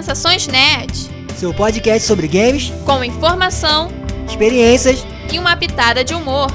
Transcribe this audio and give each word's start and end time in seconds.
Sensações 0.00 0.46
Nerd. 0.46 1.10
Seu 1.36 1.52
podcast 1.52 2.08
sobre 2.08 2.26
games, 2.26 2.72
com 2.86 3.04
informação, 3.04 3.90
experiências 4.26 5.04
e 5.30 5.38
uma 5.38 5.54
pitada 5.54 6.02
de 6.02 6.14
humor. 6.14 6.48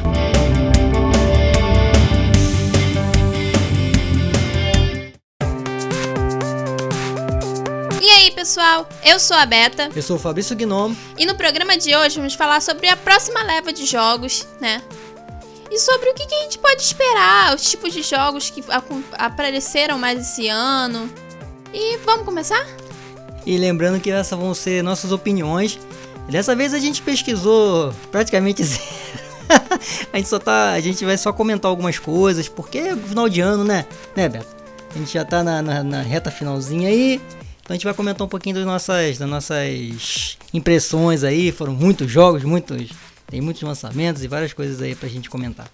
E 8.02 8.10
aí, 8.10 8.32
pessoal? 8.32 8.90
Eu 9.04 9.20
sou 9.20 9.38
a 9.38 9.46
Beta. 9.46 9.92
Eu 9.96 10.02
sou 10.02 10.16
o 10.16 10.20
Fabrício 10.20 10.56
Gnome. 10.56 10.98
E 11.16 11.24
no 11.28 11.36
programa 11.36 11.78
de 11.78 11.96
hoje 11.96 12.18
vamos 12.18 12.34
falar 12.34 12.64
sobre 12.64 12.90
a 12.90 12.98
próxima 12.98 13.44
leva 13.44 13.72
de 13.72 13.86
jogos, 13.86 14.48
né? 14.60 14.82
E 15.70 15.78
sobre 15.78 16.10
o 16.10 16.16
que, 16.16 16.24
a 16.24 16.42
gente 16.42 16.58
pode 16.58 16.82
esperar, 16.82 17.54
os 17.54 17.70
tipos 17.70 17.94
de 17.94 18.02
jogos 18.02 18.50
que 18.50 18.64
apareceram 19.14 20.00
mais 20.00 20.20
esse 20.20 20.48
ano. 20.48 21.08
E 21.72 21.98
vamos 21.98 22.26
começar? 22.26 22.66
E 23.46 23.58
lembrando 23.58 24.00
que 24.00 24.10
essas 24.10 24.38
vão 24.38 24.54
ser 24.54 24.84
nossas 24.84 25.12
opiniões. 25.12 25.80
Dessa 26.30 26.56
vez 26.56 26.74
a 26.74 26.80
gente 26.80 27.02
pesquisou 27.02 27.94
praticamente 28.12 28.64
zero. 28.66 28.84
a 30.12 30.18
gente 30.18 30.30
só 30.30 30.40
tá. 30.40 30.72
A 30.72 30.80
gente 30.80 31.06
vai 31.06 31.18
só 31.18 31.32
comentar 31.32 31.70
algumas 31.70 32.00
coisas, 32.00 32.50
porque 32.50 32.78
é 32.78 32.96
final 32.96 33.30
de 33.30 33.42
ano, 33.42 33.64
né? 33.64 33.86
Né, 34.16 34.28
Beto? 34.28 34.56
A 34.94 34.98
gente 34.98 35.14
já 35.14 35.26
tá 35.26 35.44
na, 35.44 35.62
na, 35.62 35.84
na 35.84 36.02
reta 36.02 36.32
finalzinha 36.32 36.90
aí. 36.90 37.22
Então 37.62 37.74
a 37.74 37.74
gente 37.74 37.86
vai 37.86 37.94
comentar 37.94 38.26
um 38.26 38.30
pouquinho 38.30 38.56
das 38.56 38.66
nossas, 38.66 39.18
das 39.18 39.30
nossas 39.30 40.38
impressões 40.54 41.24
aí. 41.24 41.52
Foram 41.52 41.74
muitos 41.74 42.10
jogos, 42.10 42.44
muitos. 42.44 42.90
Tem 43.28 43.42
muitos 43.42 43.62
lançamentos 43.62 44.24
e 44.24 44.28
várias 44.28 44.54
coisas 44.54 44.82
aí 44.82 44.96
pra 44.96 45.10
gente 45.10 45.30
comentar 45.30 45.68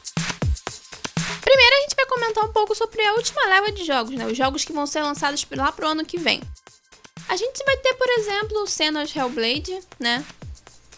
comentar 2.31 2.43
um 2.43 2.51
pouco 2.51 2.75
sobre 2.75 3.01
a 3.01 3.13
última 3.13 3.45
leva 3.47 3.71
de 3.71 3.85
jogos, 3.85 4.11
né? 4.11 4.25
Os 4.25 4.37
jogos 4.37 4.63
que 4.63 4.73
vão 4.73 4.85
ser 4.85 5.01
lançados 5.01 5.45
lá 5.51 5.71
pro 5.71 5.87
ano 5.87 6.05
que 6.05 6.17
vem. 6.17 6.41
A 7.31 7.37
gente 7.37 7.63
vai 7.63 7.77
ter, 7.77 7.93
por 7.93 8.09
exemplo, 8.09 8.57
o 8.61 8.67
Senua's 8.67 9.15
Hellblade, 9.15 9.79
né? 9.97 10.21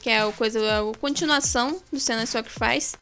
Que 0.02 0.10
é 0.10 0.24
a, 0.24 0.32
coisa, 0.32 0.60
a 0.60 0.98
continuação 0.98 1.80
do 1.92 2.00
Senua's 2.00 2.30
Sacrifice. 2.30 2.96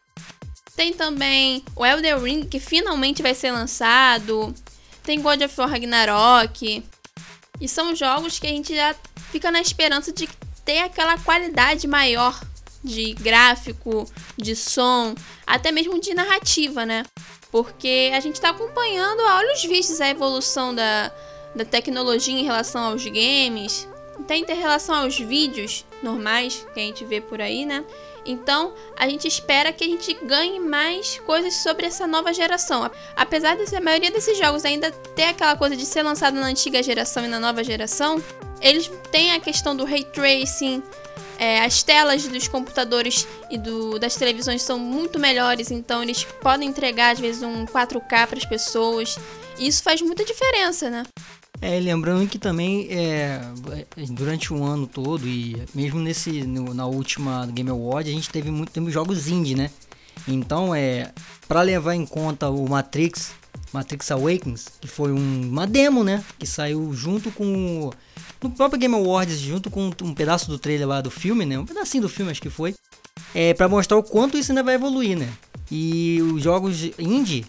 Tem 0.75 0.91
também 0.91 1.63
o 1.73 1.85
Elden 1.85 2.19
Ring, 2.19 2.45
que 2.45 2.59
finalmente 2.59 3.21
vai 3.21 3.33
ser 3.33 3.51
lançado. 3.51 4.53
Tem 5.01 5.21
God 5.21 5.43
of 5.43 5.61
War 5.61 5.69
Ragnarok. 5.69 6.83
E 7.61 7.69
são 7.69 7.95
jogos 7.95 8.37
que 8.37 8.47
a 8.47 8.49
gente 8.49 8.75
já 8.75 8.93
fica 9.31 9.49
na 9.49 9.61
esperança 9.61 10.11
de 10.11 10.27
ter 10.65 10.79
aquela 10.79 11.17
qualidade 11.17 11.87
maior 11.87 12.37
de 12.83 13.13
gráfico, 13.13 14.11
de 14.35 14.57
som, 14.57 15.15
até 15.47 15.71
mesmo 15.71 16.01
de 16.01 16.13
narrativa, 16.13 16.85
né? 16.85 17.05
porque 17.51 18.11
a 18.13 18.19
gente 18.21 18.35
está 18.35 18.49
acompanhando 18.49 19.19
a 19.21 19.37
olhos 19.37 19.63
vistos 19.63 19.99
a 19.99 20.09
evolução 20.09 20.73
da, 20.73 21.11
da 21.55 21.65
tecnologia 21.65 22.37
em 22.37 22.43
relação 22.43 22.83
aos 22.83 23.03
games, 23.05 23.87
tem 24.27 24.45
em 24.47 24.53
relação 24.53 24.95
aos 24.95 25.17
vídeos 25.17 25.85
normais 26.01 26.65
que 26.73 26.79
a 26.79 26.83
gente 26.83 27.03
vê 27.05 27.19
por 27.19 27.41
aí, 27.41 27.65
né? 27.65 27.83
Então, 28.25 28.73
a 28.95 29.09
gente 29.09 29.27
espera 29.27 29.73
que 29.73 29.83
a 29.83 29.87
gente 29.87 30.13
ganhe 30.23 30.59
mais 30.59 31.19
coisas 31.25 31.55
sobre 31.55 31.87
essa 31.87 32.05
nova 32.05 32.31
geração. 32.33 32.89
Apesar 33.15 33.55
de 33.55 33.75
a 33.75 33.81
maioria 33.81 34.11
desses 34.11 34.37
jogos 34.37 34.63
ainda 34.63 34.91
ter 34.91 35.23
aquela 35.23 35.55
coisa 35.55 35.75
de 35.75 35.85
ser 35.85 36.03
lançado 36.03 36.35
na 36.35 36.45
antiga 36.45 36.83
geração 36.83 37.25
e 37.25 37.27
na 37.27 37.39
nova 37.39 37.63
geração, 37.63 38.23
eles 38.61 38.91
têm 39.11 39.31
a 39.33 39.39
questão 39.39 39.75
do 39.75 39.85
ray 39.85 40.03
tracing, 40.03 40.83
é, 41.39 41.61
as 41.61 41.81
telas 41.81 42.27
dos 42.27 42.47
computadores 42.47 43.27
e 43.49 43.57
do, 43.57 43.97
das 43.97 44.15
televisões 44.15 44.61
são 44.61 44.77
muito 44.77 45.17
melhores, 45.17 45.71
então 45.71 46.03
eles 46.03 46.23
podem 46.23 46.69
entregar 46.69 47.13
às 47.13 47.19
vezes 47.19 47.41
um 47.41 47.65
4K 47.65 48.27
para 48.27 48.37
as 48.37 48.45
pessoas. 48.45 49.17
E 49.57 49.67
isso 49.67 49.81
faz 49.81 49.99
muita 50.01 50.23
diferença, 50.23 50.91
né? 50.91 51.03
É, 51.61 51.79
lembrando 51.79 52.27
que 52.27 52.39
também 52.39 52.87
é, 52.89 53.39
durante 54.09 54.51
o 54.51 54.63
ano 54.63 54.87
todo 54.87 55.27
e 55.27 55.61
mesmo 55.75 55.99
nesse 55.99 56.41
no, 56.41 56.73
na 56.73 56.87
última 56.87 57.45
Game 57.45 57.69
Award 57.69 58.09
a 58.09 58.13
gente 58.13 58.31
teve 58.31 58.49
muitos 58.49 58.91
jogos 58.91 59.27
indie, 59.27 59.53
né? 59.53 59.69
Então 60.27 60.73
é 60.73 61.11
para 61.47 61.61
levar 61.61 61.93
em 61.93 62.03
conta 62.03 62.49
o 62.49 62.67
Matrix, 62.67 63.33
Matrix 63.71 64.09
Awakens, 64.09 64.69
que 64.81 64.87
foi 64.87 65.11
um, 65.11 65.41
uma 65.49 65.67
demo, 65.67 66.03
né? 66.03 66.23
Que 66.39 66.47
saiu 66.47 66.91
junto 66.95 67.31
com 67.31 67.91
no 68.41 68.49
próprio 68.49 68.79
Game 68.79 68.95
Awards, 68.95 69.39
junto 69.39 69.69
com 69.69 69.91
um 70.01 70.15
pedaço 70.15 70.49
do 70.49 70.57
trailer 70.57 70.87
lá 70.87 70.99
do 70.99 71.11
filme, 71.11 71.45
né? 71.45 71.59
Um 71.59 71.65
pedacinho 71.65 72.01
do 72.01 72.09
filme, 72.09 72.31
acho 72.31 72.41
que 72.41 72.49
foi. 72.49 72.73
É, 73.35 73.53
para 73.53 73.69
mostrar 73.69 73.97
o 73.97 74.03
quanto 74.03 74.35
isso 74.35 74.51
ainda 74.51 74.63
vai 74.63 74.75
evoluir, 74.75 75.15
né? 75.15 75.31
E 75.69 76.19
os 76.21 76.41
jogos 76.41 76.89
indie 76.97 77.45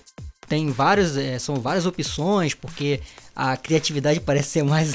tem 0.52 0.70
vários, 0.70 1.16
é, 1.16 1.38
são 1.38 1.54
várias 1.54 1.86
opções, 1.86 2.52
porque 2.52 3.00
a 3.34 3.56
criatividade 3.56 4.20
parece 4.26 4.50
ser 4.50 4.62
mais. 4.62 4.94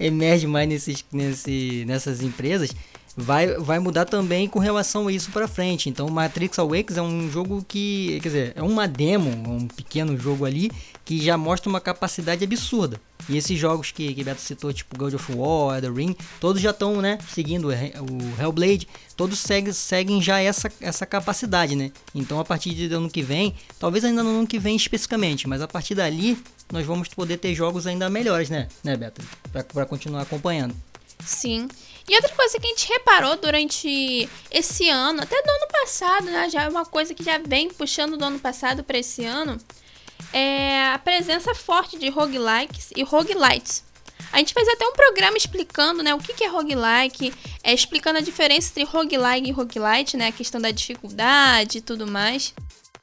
emerge 0.00 0.46
mais 0.46 0.66
nesses, 0.66 1.04
nesse, 1.12 1.84
nessas 1.86 2.22
empresas 2.22 2.70
vai, 3.16 3.46
vai 3.54 3.78
mudar 3.78 4.04
também 4.04 4.48
com 4.48 4.58
relação 4.58 5.06
a 5.06 5.12
isso 5.12 5.30
para 5.30 5.48
frente. 5.48 5.88
Então, 5.88 6.08
Matrix 6.08 6.58
Awakens 6.58 6.96
é 6.96 7.02
um 7.02 7.30
jogo 7.30 7.64
que, 7.66 8.18
quer 8.22 8.28
dizer, 8.28 8.52
é 8.56 8.62
uma 8.62 8.86
demo, 8.86 9.30
um 9.30 9.68
pequeno 9.68 10.16
jogo 10.18 10.44
ali 10.44 10.70
que 11.04 11.22
já 11.22 11.36
mostra 11.36 11.68
uma 11.68 11.80
capacidade 11.80 12.44
absurda. 12.44 13.00
E 13.28 13.36
esses 13.36 13.58
jogos 13.58 13.90
que, 13.90 14.12
que 14.12 14.24
Beto 14.24 14.40
citou, 14.40 14.72
tipo 14.72 14.98
God 14.98 15.14
of 15.14 15.32
War, 15.32 15.80
The 15.80 15.88
Ring, 15.88 16.16
todos 16.40 16.60
já 16.60 16.70
estão, 16.70 17.00
né, 17.00 17.18
seguindo 17.32 17.68
o 17.68 18.40
Hellblade, 18.40 18.88
todos 19.16 19.38
seguem, 19.38 19.72
seguem 19.72 20.20
já 20.20 20.40
essa, 20.40 20.70
essa 20.80 21.06
capacidade, 21.06 21.74
né? 21.74 21.90
Então, 22.14 22.38
a 22.38 22.44
partir 22.44 22.88
do 22.88 22.96
ano 22.96 23.10
que 23.10 23.22
vem, 23.22 23.54
talvez 23.78 24.04
ainda 24.04 24.22
no 24.22 24.38
ano 24.38 24.46
que 24.46 24.58
vem 24.58 24.76
especificamente, 24.76 25.48
mas 25.48 25.62
a 25.62 25.68
partir 25.68 25.94
dali 25.94 26.38
nós 26.70 26.84
vamos 26.84 27.08
poder 27.08 27.38
ter 27.38 27.54
jogos 27.54 27.86
ainda 27.86 28.10
melhores, 28.10 28.50
né, 28.50 28.68
né 28.82 28.96
Beto? 28.96 29.22
Para 29.72 29.86
continuar 29.86 30.22
acompanhando. 30.22 30.74
Sim. 31.24 31.68
E 32.08 32.14
outra 32.16 32.34
coisa 32.34 32.58
que 32.58 32.66
a 32.66 32.70
gente 32.70 32.88
reparou 32.88 33.36
durante 33.36 34.28
esse 34.50 34.88
ano, 34.90 35.22
até 35.22 35.40
do 35.40 35.50
ano 35.50 35.68
passado, 35.72 36.24
né? 36.26 36.50
Já 36.50 36.64
é 36.64 36.68
uma 36.68 36.84
coisa 36.84 37.14
que 37.14 37.24
já 37.24 37.38
vem 37.38 37.70
puxando 37.70 38.16
do 38.16 38.24
ano 38.24 38.38
passado 38.38 38.84
para 38.84 38.98
esse 38.98 39.24
ano, 39.24 39.58
é 40.32 40.92
a 40.92 40.98
presença 40.98 41.54
forte 41.54 41.98
de 41.98 42.10
roguelikes 42.10 42.90
e 42.94 43.02
roguelites. 43.02 43.84
A 44.32 44.38
gente 44.38 44.52
fez 44.52 44.68
até 44.68 44.84
um 44.86 44.92
programa 44.92 45.36
explicando, 45.36 46.02
né, 46.02 46.12
o 46.12 46.18
que, 46.18 46.42
é 46.42 46.48
roguelike, 46.48 47.32
é, 47.62 47.72
explicando 47.72 48.18
a 48.18 48.22
diferença 48.22 48.68
entre 48.70 48.82
roguelike 48.82 49.48
e 49.48 49.52
roguelite, 49.52 50.16
né, 50.16 50.28
a 50.28 50.32
questão 50.32 50.60
da 50.60 50.72
dificuldade 50.72 51.78
e 51.78 51.80
tudo 51.80 52.06
mais. 52.06 52.52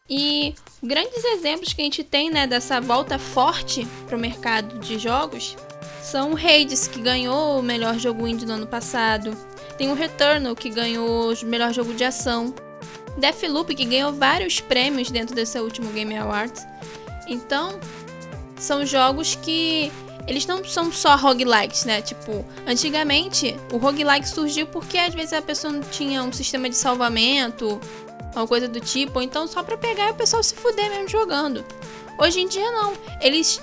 E 0.10 0.54
grandes 0.84 1.24
exemplos 1.24 1.72
que 1.72 1.82
a 1.82 1.86
gente 1.86 2.04
tem, 2.04 2.30
né, 2.30 2.46
dessa 2.46 2.82
volta 2.82 3.18
forte 3.18 3.88
para 4.08 4.18
o 4.18 4.20
mercado 4.20 4.78
de 4.80 5.00
jogos 5.00 5.56
são 6.02 6.36
Hades, 6.36 6.88
que 6.88 7.00
ganhou 7.00 7.60
o 7.60 7.64
melhor 7.64 7.98
jogo 7.98 8.28
indie 8.28 8.46
no 8.46 8.54
ano 8.54 8.68
passado. 8.68 9.36
Tem 9.78 9.90
o 9.90 9.94
Returnal, 9.94 10.56
que 10.56 10.70
ganhou 10.70 11.32
o 11.32 11.46
melhor 11.46 11.74
jogo 11.74 11.94
de 11.94 12.04
ação. 12.04 12.54
Deathloop, 13.18 13.76
que 13.76 13.86
ganhou 13.86 14.14
vários 14.14 14.60
prêmios 14.60 15.12
dentro 15.12 15.36
desse 15.36 15.60
último 15.60 15.92
Game 15.92 16.16
Awards. 16.18 16.66
Então, 17.28 17.80
são 18.58 18.86
jogos 18.86 19.36
que 19.36 19.92
eles 20.28 20.46
não 20.46 20.64
são 20.64 20.92
só 20.92 21.16
roguelikes, 21.16 21.86
né? 21.86 22.02
Tipo, 22.02 22.46
antigamente 22.66 23.56
o 23.72 23.78
roguelike 23.78 24.28
surgiu 24.28 24.68
porque 24.68 24.98
às 24.98 25.14
vezes 25.14 25.34
a 25.34 25.42
pessoa 25.42 25.74
não 25.74 25.82
tinha 25.82 26.24
um 26.24 26.32
sistema 26.32 26.70
de 26.70 26.76
salvamento, 26.76 27.80
uma 28.36 28.48
coisa 28.48 28.68
do 28.68 28.80
tipo, 28.80 29.18
ou 29.18 29.22
então 29.22 29.48
só 29.48 29.64
pra 29.64 29.78
pegar 29.78 30.10
e 30.10 30.12
o 30.12 30.16
pessoal 30.16 30.44
se 30.44 30.56
fuder 30.56 30.90
mesmo 30.90 31.10
jogando. 31.10 31.66
Hoje 32.18 32.42
em 32.42 32.48
dia 32.48 32.72
não. 32.72 32.94
Eles 33.20 33.60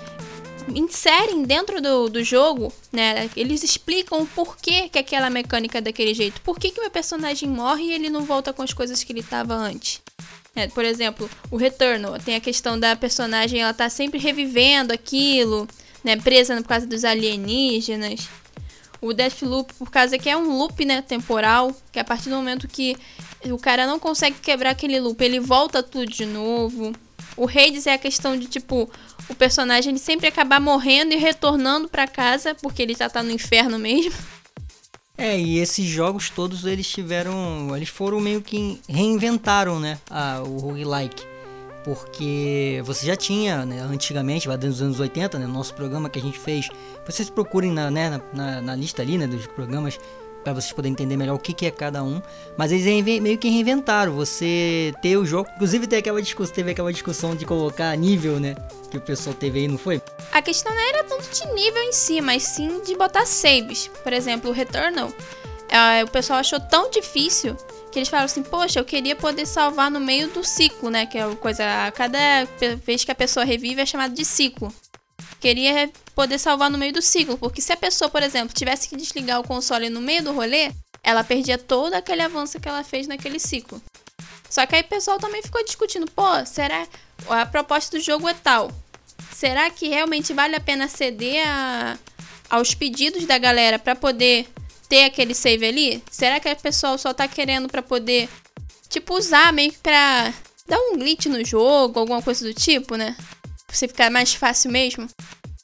inserem 0.75 1.43
dentro 1.43 1.81
do, 1.81 2.09
do 2.09 2.23
jogo, 2.23 2.73
né? 2.93 3.31
Eles 3.37 3.63
explicam 3.63 4.23
o 4.23 4.27
porquê 4.27 4.89
que 4.89 4.99
aquela 4.99 5.31
mecânica 5.31 5.79
é 5.79 5.81
daquele 5.81 6.15
jeito. 6.15 6.41
Por 6.43 6.59
que, 6.59 6.71
que 6.71 6.81
meu 6.81 6.91
personagem 6.91 7.49
morre 7.49 7.85
e 7.85 7.93
ele 7.93 8.11
não 8.11 8.23
volta 8.23 8.53
com 8.53 8.63
as 8.63 8.73
coisas 8.73 9.03
que 9.03 9.13
ele 9.13 9.21
estava 9.21 9.55
antes? 9.55 10.01
É, 10.55 10.67
por 10.67 10.85
exemplo, 10.85 11.31
o 11.51 11.57
Returnal 11.57 12.19
tem 12.19 12.35
a 12.35 12.41
questão 12.41 12.79
da 12.79 12.97
personagem, 12.97 13.61
ela 13.63 13.73
tá 13.73 13.89
sempre 13.89 14.19
revivendo 14.19 14.93
aquilo, 14.93 15.69
né? 16.03 16.17
Presa 16.17 16.57
por 16.57 16.69
causa 16.69 16.87
dos 16.87 17.05
alienígenas. 17.05 18.29
O 19.01 19.13
Deathloop, 19.13 19.73
por 19.75 19.91
causa 19.91 20.19
que 20.19 20.29
é 20.29 20.37
um 20.37 20.59
loop, 20.59 20.85
né, 20.85 21.01
temporal, 21.01 21.73
que 21.93 22.01
a 22.01 22.05
partir 22.05 22.31
do 22.31 22.35
momento 22.35 22.67
que 22.67 22.97
o 23.45 23.57
cara 23.57 23.87
não 23.87 23.99
consegue 24.01 24.41
quebrar 24.41 24.71
aquele 24.71 24.99
loop, 24.99 25.23
ele 25.23 25.39
volta 25.39 25.83
tudo 25.83 26.07
de 26.07 26.27
novo. 26.27 26.93
O 27.39 27.49
Hades 27.49 27.87
é 27.87 27.95
a 27.95 27.99
questão 27.99 28.37
de, 28.37 28.47
tipo, 28.47 28.91
o 29.29 29.35
personagem 29.35 29.93
ele 29.93 29.99
sempre 29.99 30.27
acabar 30.27 30.61
morrendo 30.61 31.15
e 31.15 31.17
retornando 31.17 31.89
para 31.89 32.09
casa, 32.09 32.55
porque 32.57 32.83
ele 32.83 32.95
já 32.95 33.09
tá 33.09 33.23
no 33.23 33.31
inferno 33.31 33.79
mesmo. 33.79 34.13
É, 35.21 35.37
e 35.37 35.59
esses 35.59 35.85
jogos 35.85 36.31
todos 36.31 36.65
eles 36.65 36.89
tiveram. 36.89 37.75
Eles 37.75 37.89
foram 37.89 38.21
meio 38.21 38.41
que 38.41 38.81
reinventaram, 38.89 39.81
né? 39.81 39.99
A, 40.09 40.41
o 40.47 40.59
roguelike. 40.59 41.25
Porque 41.83 42.81
você 42.85 43.05
já 43.05 43.17
tinha, 43.17 43.67
né, 43.67 43.81
antigamente, 43.81 44.49
lá 44.49 44.55
dos 44.55 44.81
anos 44.81 45.01
80, 45.01 45.37
né? 45.41 45.47
No 45.49 45.55
nosso 45.55 45.75
programa 45.75 46.09
que 46.09 46.21
a 46.21 46.23
gente 46.23 46.39
fez. 46.39 46.69
Vocês 47.05 47.29
procurem 47.29 47.73
na, 47.73 47.91
né, 47.91 48.23
na, 48.33 48.63
na 48.63 48.77
lista 48.77 49.03
ali, 49.03 49.19
né? 49.19 49.27
Dos 49.27 49.45
programas 49.49 49.99
para 50.43 50.53
vocês 50.53 50.73
poderem 50.73 50.93
entender 50.93 51.17
melhor 51.17 51.35
o 51.35 51.39
que, 51.39 51.53
que 51.53 51.67
é 51.67 51.71
cada 51.71 52.03
um. 52.03 52.23
Mas 52.57 52.73
eles 52.73 53.05
meio 53.21 53.39
que 53.39 53.49
reinventaram 53.49 54.13
você 54.13 54.93
ter 55.03 55.17
o 55.17 55.27
jogo. 55.27 55.49
Inclusive 55.57 55.87
teve 55.87 56.01
aquela 56.01 56.23
discussão, 56.23 56.55
teve 56.55 56.71
aquela 56.71 56.93
discussão 56.93 57.37
de 57.37 57.45
colocar 57.45 57.97
nível, 57.97 58.41
né? 58.41 58.55
Que 58.91 58.97
o 58.97 59.01
pessoal 59.01 59.35
teve 59.35 59.61
aí, 59.61 59.69
não 59.69 59.79
foi? 59.79 60.01
A 60.33 60.41
questão 60.41 60.75
não 60.75 60.89
era 60.89 61.05
tanto 61.05 61.29
de 61.31 61.47
nível 61.53 61.83
em 61.83 61.93
si, 61.93 62.21
mas 62.21 62.43
sim 62.43 62.81
de 62.83 62.97
botar 62.97 63.27
saves. 63.27 63.91
Por 64.03 64.13
exemplo, 64.13 64.51
o 64.51 64.53
Returnal. 64.53 65.13
É, 65.69 66.03
o 66.03 66.09
pessoal 66.09 66.39
achou 66.39 66.59
tão 66.59 66.91
difícil 66.91 67.55
que 67.93 67.99
eles 67.99 68.09
falaram 68.09 68.27
assim, 68.27 68.43
poxa, 68.43 68.81
eu 68.81 68.85
queria 68.85 69.15
poder 69.15 69.45
salvar 69.47 69.91
no 69.91 70.01
meio 70.01 70.29
do 70.29 70.43
ciclo, 70.43 70.91
né? 70.91 71.05
Que 71.05 71.19
é 71.19 71.35
coisa. 71.37 71.87
A 71.87 71.93
cada 71.93 72.19
vez 72.85 73.05
que 73.05 73.13
a 73.13 73.15
pessoa 73.15 73.45
revive 73.45 73.81
é 73.81 73.87
chamado 73.87 74.15
de 74.15 74.25
ciclo. 74.25 74.73
Queria 75.41 75.91
poder 76.15 76.39
salvar 76.39 76.71
no 76.71 76.79
meio 76.79 76.93
do 76.93 77.03
ciclo, 77.03 77.39
porque 77.39 77.63
se 77.63 77.73
a 77.73 77.77
pessoa, 77.77 78.11
por 78.11 78.23
exemplo, 78.23 78.55
tivesse 78.55 78.89
que 78.89 78.97
desligar 78.97 79.41
o 79.41 79.47
console 79.47 79.89
no 79.89 80.01
meio 80.01 80.23
do 80.23 80.33
rolê, 80.33 80.73
ela 81.03 81.23
perdia 81.23 81.57
todo 81.57 81.95
aquele 81.95 82.23
avanço 82.23 82.59
que 82.59 82.69
ela 82.69 82.83
fez 82.83 83.07
naquele 83.07 83.39
ciclo. 83.39 83.81
Só 84.51 84.67
que 84.67 84.75
aí 84.75 84.83
o 84.83 84.89
pessoal 84.89 85.19
também 85.19 85.43
ficou 85.43 85.65
discutindo, 85.65 86.11
pô, 86.11 86.45
será 86.45 86.87
a 87.29 87.47
proposta 87.47 87.97
do 87.97 88.03
jogo 88.03 88.29
é 88.29 88.35
tal? 88.35 88.71
Será 89.33 89.71
que 89.71 89.89
realmente 89.89 90.33
vale 90.33 90.57
a 90.57 90.61
pena 90.61 90.89
ceder 90.89 91.47
a, 91.47 91.99
aos 92.51 92.75
pedidos 92.75 93.25
da 93.27 93.39
galera 93.39 93.79
para 93.79 93.95
poder 93.95 94.49
ter 94.89 95.05
aquele 95.05 95.35
save 95.35 95.67
ali? 95.67 96.03
Será 96.11 96.41
que 96.41 96.49
a 96.49 96.57
pessoa 96.57 96.99
só 96.99 97.15
tá 97.15 97.29
querendo 97.29 97.69
para 97.69 97.83
poder 97.83 98.29
tipo 98.89 99.15
usar 99.15 99.53
meio 99.53 99.71
que 99.71 99.79
pra 99.79 100.33
dar 100.67 100.79
um 100.79 100.97
glitch 100.97 101.27
no 101.27 101.45
jogo, 101.45 102.01
alguma 102.01 102.23
coisa 102.23 102.45
do 102.45 102.55
tipo, 102.55 102.97
né? 102.97 103.17
Você 103.71 103.87
ficar 103.87 104.11
mais 104.11 104.35
fácil 104.35 104.71
mesmo? 104.71 105.09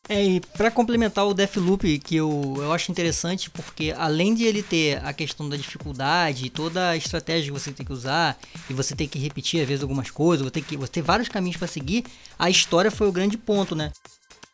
É, 0.07 0.23
e 0.23 0.41
pra 0.41 0.71
complementar 0.71 1.27
o 1.27 1.33
Deathloop, 1.33 1.99
que 2.01 2.17
eu, 2.17 2.55
eu 2.59 2.73
acho 2.73 2.93
interessante, 2.93 3.49
porque 3.49 3.95
além 3.97 4.35
de 4.35 4.45
ele 4.45 4.63
ter 4.63 5.03
a 5.03 5.15
questão 5.15 5.49
da 5.49 5.57
dificuldade, 5.57 6.51
toda 6.51 6.91
a 6.91 6.97
estratégia 6.97 7.51
que 7.51 7.59
você 7.59 7.73
tem 7.73 7.87
que 7.87 7.93
usar, 7.93 8.39
e 8.69 8.75
você 8.75 8.95
tem 8.95 9.09
que 9.09 9.19
repetir 9.19 9.63
às 9.63 9.69
vezes 9.69 9.83
algumas 9.83 10.11
coisas, 10.11 10.45
você 10.45 10.51
tem, 10.51 10.63
que, 10.63 10.77
você 10.77 10.93
tem 10.93 11.03
vários 11.03 11.29
caminhos 11.31 11.57
para 11.57 11.67
seguir, 11.67 12.05
a 12.39 12.51
história 12.51 12.91
foi 12.91 13.09
o 13.09 13.13
grande 13.13 13.39
ponto, 13.39 13.75
né? 13.75 13.91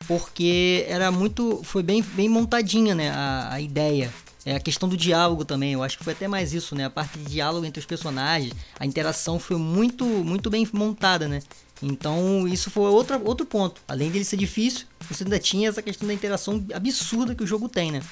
Porque 0.06 0.86
era 0.88 1.10
muito. 1.10 1.60
Foi 1.64 1.82
bem, 1.82 2.02
bem 2.02 2.28
montadinha, 2.28 2.94
né? 2.94 3.10
A, 3.10 3.54
a 3.54 3.60
ideia. 3.60 4.12
É 4.46 4.54
a 4.56 4.60
questão 4.60 4.88
do 4.88 4.96
diálogo 4.96 5.44
também, 5.44 5.74
eu 5.74 5.82
acho 5.82 5.98
que 5.98 6.04
foi 6.04 6.14
até 6.14 6.26
mais 6.26 6.54
isso, 6.54 6.74
né? 6.74 6.86
A 6.86 6.90
parte 6.90 7.18
de 7.18 7.26
diálogo 7.26 7.66
entre 7.66 7.78
os 7.78 7.84
personagens, 7.84 8.54
a 8.78 8.86
interação 8.86 9.38
foi 9.38 9.58
muito, 9.58 10.06
muito 10.06 10.48
bem 10.48 10.66
montada, 10.72 11.28
né? 11.28 11.42
Então, 11.82 12.46
isso 12.46 12.70
foi 12.70 12.90
outra, 12.90 13.18
outro 13.18 13.46
ponto. 13.46 13.80
Além 13.88 14.10
dele 14.10 14.24
ser 14.24 14.36
difícil, 14.36 14.86
você 15.08 15.24
ainda 15.24 15.38
tinha 15.38 15.68
essa 15.68 15.82
questão 15.82 16.06
da 16.06 16.14
interação 16.14 16.64
absurda 16.74 17.34
que 17.34 17.42
o 17.42 17.46
jogo 17.46 17.68
tem, 17.68 17.90
né? 17.90 18.02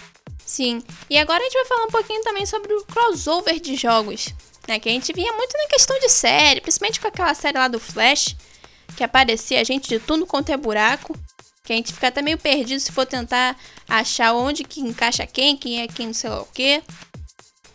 Sim. 0.44 0.82
E 1.10 1.18
agora 1.18 1.40
a 1.40 1.44
gente 1.44 1.54
vai 1.54 1.64
falar 1.66 1.84
um 1.84 1.90
pouquinho 1.90 2.22
também 2.22 2.46
sobre 2.46 2.72
o 2.72 2.84
crossover 2.84 3.60
de 3.60 3.76
jogos. 3.76 4.32
Né? 4.66 4.78
Que 4.78 4.88
a 4.88 4.92
gente 4.92 5.12
via 5.12 5.32
muito 5.32 5.52
na 5.56 5.68
questão 5.68 5.98
de 5.98 6.08
série, 6.08 6.60
principalmente 6.60 7.00
com 7.00 7.08
aquela 7.08 7.34
série 7.34 7.58
lá 7.58 7.68
do 7.68 7.78
Flash, 7.78 8.34
que 8.96 9.04
aparecia 9.04 9.60
a 9.60 9.64
gente 9.64 9.88
de 9.88 9.98
tudo 9.98 10.26
quanto 10.26 10.50
é 10.50 10.56
buraco. 10.56 11.14
Que 11.62 11.74
a 11.74 11.76
gente 11.76 11.92
fica 11.92 12.08
até 12.08 12.22
meio 12.22 12.38
perdido 12.38 12.80
se 12.80 12.90
for 12.90 13.04
tentar 13.04 13.54
achar 13.86 14.32
onde 14.32 14.64
que 14.64 14.80
encaixa 14.80 15.26
quem, 15.26 15.54
quem 15.54 15.82
é 15.82 15.86
quem, 15.86 16.06
não 16.06 16.14
sei 16.14 16.30
lá 16.30 16.40
o 16.40 16.46
quê. 16.46 16.82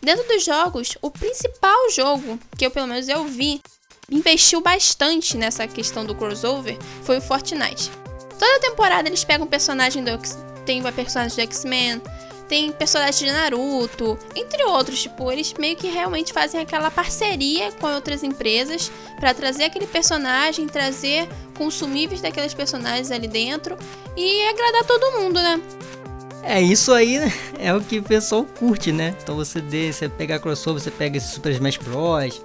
Dentro 0.02 0.26
dos 0.26 0.44
jogos, 0.44 0.98
o 1.00 1.10
principal 1.10 1.90
jogo 1.92 2.38
que 2.58 2.66
eu 2.66 2.70
pelo 2.72 2.88
menos 2.88 3.08
eu 3.08 3.24
vi 3.24 3.62
investiu 4.10 4.60
bastante 4.60 5.36
nessa 5.36 5.66
questão 5.66 6.04
do 6.04 6.14
crossover 6.14 6.78
foi 7.02 7.18
o 7.18 7.22
Fortnite. 7.22 7.90
Toda 8.38 8.60
temporada 8.60 9.08
eles 9.08 9.24
pegam 9.24 9.46
um 9.46 9.50
personagem 9.50 10.02
do 10.02 10.10
tem 10.64 10.80
uma 10.80 10.92
personagem 10.92 11.36
do 11.36 11.42
X-Men, 11.42 12.00
tem 12.48 12.72
personagem 12.72 13.28
de 13.28 13.32
Naruto, 13.32 14.18
entre 14.34 14.64
outros, 14.64 15.02
tipo, 15.02 15.30
eles 15.30 15.52
meio 15.54 15.76
que 15.76 15.88
realmente 15.88 16.32
fazem 16.32 16.60
aquela 16.60 16.90
parceria 16.90 17.72
com 17.72 17.86
outras 17.86 18.22
empresas 18.22 18.90
para 19.18 19.32
trazer 19.32 19.64
aquele 19.64 19.86
personagem, 19.86 20.66
trazer 20.66 21.28
consumíveis 21.56 22.20
daqueles 22.20 22.52
personagens 22.54 23.10
ali 23.10 23.28
dentro 23.28 23.76
e 24.16 24.46
agradar 24.48 24.84
todo 24.84 25.20
mundo, 25.20 25.34
né? 25.34 25.60
É, 26.42 26.60
isso 26.60 26.92
aí 26.92 27.18
né? 27.18 27.32
é 27.58 27.74
o 27.74 27.80
que 27.80 27.98
o 27.98 28.02
pessoal 28.02 28.44
curte, 28.44 28.92
né? 28.92 29.14
Então 29.22 29.34
você, 29.34 29.60
dê, 29.60 29.92
você 29.92 30.08
pega 30.08 30.38
crossover, 30.38 30.82
você 30.82 30.90
pega 30.90 31.16
esse 31.16 31.28
Super 31.28 31.52
Smash 31.52 31.78
Bros, 31.78 32.42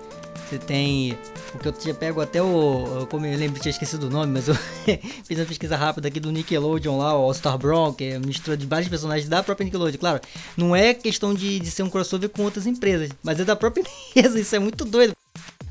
você 0.49 0.57
tem 0.57 1.17
porque 1.51 1.67
eu 1.67 1.71
tinha 1.71 1.93
pego 1.93 2.21
até 2.21 2.41
o. 2.41 3.07
Como 3.09 3.25
eu 3.25 3.37
lembro, 3.37 3.59
tinha 3.59 3.71
esquecido 3.71 4.07
o 4.07 4.09
nome, 4.09 4.33
mas 4.33 4.47
eu 4.47 4.55
fiz 5.25 5.37
uma 5.37 5.45
pesquisa 5.45 5.75
rápida 5.75 6.07
aqui 6.07 6.19
do 6.19 6.31
Nickelodeon 6.31 6.97
lá, 6.97 7.17
o 7.17 7.33
Star 7.33 7.57
Brawl, 7.57 7.93
que 7.93 8.05
é 8.05 8.19
mistura 8.19 8.55
de 8.55 8.65
vários 8.65 8.89
personagens 8.89 9.27
da 9.27 9.43
própria 9.43 9.65
Nickelodeon. 9.65 9.99
Claro, 9.99 10.21
não 10.55 10.75
é 10.75 10.93
questão 10.93 11.33
de, 11.33 11.59
de 11.59 11.71
ser 11.71 11.83
um 11.83 11.89
crossover 11.89 12.29
com 12.29 12.43
outras 12.43 12.65
empresas, 12.65 13.09
mas 13.23 13.39
é 13.39 13.45
da 13.45 13.55
própria 13.55 13.83
empresa, 14.11 14.39
isso 14.39 14.55
é 14.55 14.59
muito 14.59 14.85
doido. 14.85 15.13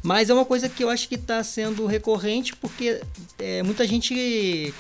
Mas 0.03 0.31
é 0.31 0.35
uma 0.35 0.45
coisa 0.45 0.69
que 0.69 0.85
eu 0.85 0.89
acho 0.89 1.09
que 1.09 1.17
está 1.17 1.43
sendo 1.43 1.85
recorrente 1.87 2.55
porque 2.57 3.01
é, 3.39 3.63
muita 3.63 3.87
gente 3.87 4.73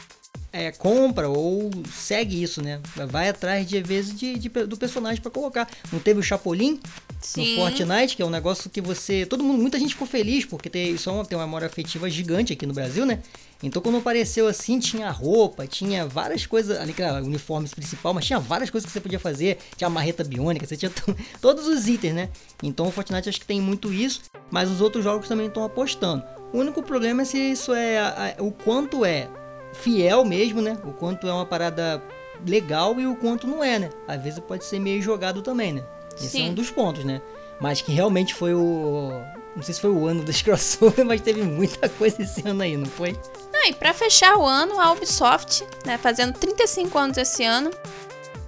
é, 0.52 0.73
compra 0.73 1.29
ou 1.29 1.70
segue 1.93 2.43
isso, 2.43 2.62
né? 2.62 2.81
Vai 3.08 3.29
atrás 3.29 3.67
de 3.67 3.81
vezes 3.82 4.19
de, 4.19 4.38
de 4.38 4.49
do 4.49 4.76
personagem 4.76 5.20
para 5.20 5.31
colocar. 5.31 5.69
Não 5.93 5.99
teve 5.99 6.20
o 6.20 6.23
Chapolin 6.23 6.81
Sim. 7.20 7.56
no 7.56 7.62
Fortnite, 7.62 8.17
que 8.17 8.23
é 8.23 8.25
um 8.25 8.31
negócio 8.31 8.70
que 8.70 8.81
você. 8.81 9.26
Todo 9.26 9.44
mundo, 9.44 9.61
muita 9.61 9.79
gente 9.79 9.94
ficou 9.94 10.06
feliz, 10.06 10.44
porque 10.44 10.70
tem, 10.70 10.93
isso 10.93 11.11
é 11.11 11.25
tem 11.25 11.37
uma 11.37 11.44
memória 11.44 11.67
afetiva 11.67 12.08
gigante 12.08 12.52
aqui 12.52 12.67
no 12.67 12.73
Brasil, 12.73 13.05
né? 13.05 13.20
Então 13.62 13.82
quando 13.82 13.99
apareceu 13.99 14.46
assim, 14.46 14.79
tinha 14.79 15.11
roupa, 15.11 15.67
tinha 15.67 16.06
várias 16.06 16.46
coisas, 16.46 16.79
ali 16.79 16.93
que 16.93 17.02
era 17.02 17.23
uniformes 17.23 17.75
principal, 17.75 18.14
mas 18.14 18.25
tinha 18.25 18.38
várias 18.38 18.70
coisas 18.70 18.87
que 18.87 18.93
você 18.93 19.00
podia 19.00 19.19
fazer, 19.19 19.58
tinha 19.76 19.91
marreta 19.91 20.23
biônica, 20.23 20.64
você 20.64 20.76
tinha 20.76 20.93
todos 21.43 21.67
os 21.67 21.88
itens, 21.88 22.14
né? 22.14 22.29
Então 22.62 22.87
o 22.87 22.93
Fortnite 22.93 23.29
acho 23.29 23.41
que 23.41 23.46
tem 23.46 23.61
muito 23.61 23.93
isso, 23.93 24.23
mas 24.50 24.70
os 24.70 24.81
outros 24.81 25.02
jogos 25.02 25.29
também 25.29 25.49
estão 25.49 25.64
apostando. 25.64 26.23
O 26.52 26.58
único 26.58 26.82
problema 26.82 27.23
é 27.23 27.25
se 27.25 27.37
isso 27.37 27.75
é 27.75 27.99
a, 27.99 28.37
a, 28.38 28.43
o 28.43 28.52
quanto 28.52 29.05
é 29.05 29.29
fiel 29.73 30.25
mesmo, 30.25 30.61
né? 30.61 30.79
O 30.85 30.93
quanto 30.93 31.26
é 31.29 31.32
uma 31.32 31.47
parada 31.47 32.03
legal 32.47 32.99
e 33.00 33.06
o 33.06 33.17
quanto 33.17 33.47
não 33.47 33.62
é, 33.62 33.79
né? 33.79 33.91
Às 34.06 34.23
vezes 34.23 34.38
pode 34.38 34.65
ser 34.65 34.79
meio 34.79 35.03
jogado 35.03 35.43
também, 35.43 35.73
né? 35.73 35.85
Esse 36.17 36.29
Sim. 36.29 36.49
é 36.49 36.50
um 36.50 36.55
dos 36.55 36.70
pontos, 36.70 37.05
né? 37.05 37.20
Mas 37.61 37.81
que 37.81 37.93
realmente 37.93 38.35
foi 38.35 38.55
o. 38.55 39.11
Não 39.55 39.62
sei 39.62 39.75
se 39.75 39.81
foi 39.81 39.91
o 39.91 40.06
ano 40.06 40.23
das 40.23 40.41
crossover, 40.43 41.05
mas 41.05 41.20
teve 41.20 41.43
muita 41.43 41.88
coisa 41.88 42.23
esse 42.23 42.47
ano 42.47 42.62
aí, 42.62 42.76
não 42.76 42.87
foi? 42.87 43.17
Não, 43.53 43.67
e 43.67 43.73
pra 43.73 43.93
fechar 43.93 44.37
o 44.37 44.47
ano, 44.47 44.79
a 44.79 44.93
Ubisoft, 44.93 45.67
né, 45.85 45.99
fazendo 45.99 46.32
35 46.35 46.97
anos 46.97 47.17
esse 47.17 47.44
ano, 47.44 47.70